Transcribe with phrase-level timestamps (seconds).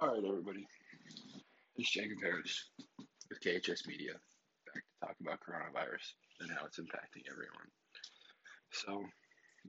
[0.00, 0.66] All right, everybody.
[1.76, 2.68] It's Jacob Harris
[3.30, 4.14] with KHS Media,
[4.66, 6.02] back to talk about coronavirus
[6.40, 7.70] and how it's impacting everyone.
[8.72, 9.04] So,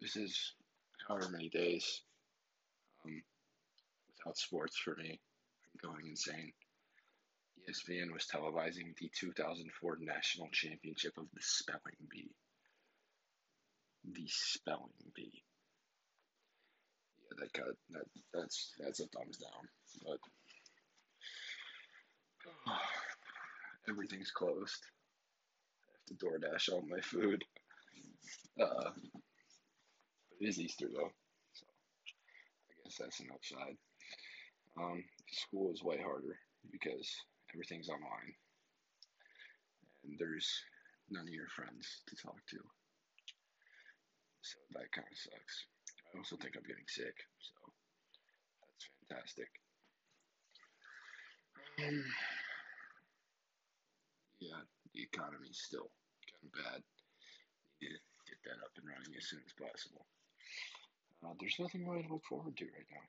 [0.02, 0.54] this is
[1.08, 2.02] however many days
[3.06, 3.22] um,
[4.18, 5.20] without sports for me.
[5.84, 6.52] I'm going insane.
[7.70, 12.32] ESPN was televising the 2004 National Championship of the Spelling Bee.
[14.12, 15.44] The Spelling Bee
[17.26, 19.68] yeah, that got that that's that's a thumbs down.
[20.04, 20.20] But
[23.90, 24.84] everything's closed.
[25.84, 27.44] I have to DoorDash all my food.
[28.60, 28.92] Uh,
[30.40, 31.12] it is Easter though,
[31.54, 31.66] so
[32.70, 33.78] I guess that's an upside.
[34.78, 36.38] Um, school is way harder
[36.72, 37.10] because
[37.54, 38.34] everything's online,
[40.04, 40.50] and there's
[41.10, 42.58] none of your friends to talk to.
[44.42, 45.66] So that kind of sucks.
[46.14, 47.54] I also think I'm getting sick, so
[48.62, 49.50] that's fantastic.
[51.80, 52.04] Um,
[54.40, 54.62] yeah,
[54.94, 55.92] the economy's still
[56.32, 56.80] kind of bad.
[57.82, 58.00] Need to
[58.32, 60.06] get that up and running as soon as possible.
[61.24, 63.06] Uh, there's nothing really to look forward to right now.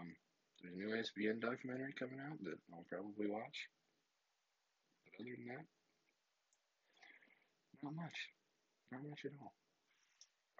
[0.00, 0.14] Um,
[0.60, 3.68] there's a new ESPN documentary coming out that I'll probably watch.
[5.06, 5.64] But other than that,
[7.82, 8.18] not much.
[8.90, 9.54] Not much at all.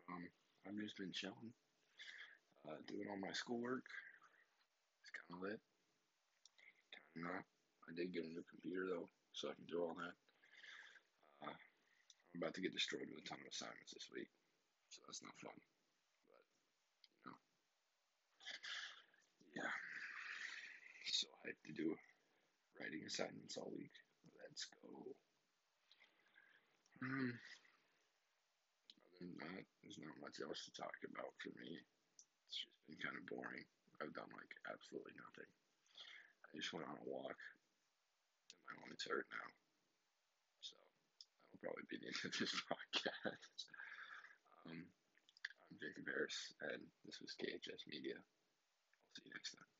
[0.08, 0.28] Um,
[0.66, 1.52] I've just been chilling,
[2.68, 3.84] uh, doing all my schoolwork.
[5.02, 5.60] It's kind of lit.
[7.16, 7.44] Not.
[7.88, 10.14] I did get a new computer though, so I can do all that.
[11.42, 14.28] Uh, I'm about to get destroyed with a ton of assignments this week,
[14.88, 15.56] so that's not fun.
[16.28, 16.44] But
[17.08, 17.38] you know,
[19.56, 19.72] yeah.
[21.08, 21.96] So I have to do
[22.78, 23.94] writing assignments all week.
[24.36, 24.92] Let's go.
[27.02, 27.32] Um,
[29.18, 31.74] than that, there's not much else to talk about for me.
[32.46, 33.66] It's just been kind of boring.
[33.98, 35.50] I've done like absolutely nothing.
[36.48, 39.48] I just went on a walk, and my arms hurt now.
[40.64, 40.76] So
[41.52, 43.56] that'll probably be the end of this podcast.
[44.66, 48.16] um, I'm Jacob Harris, and this was KHS Media.
[48.16, 49.78] I'll see you next time.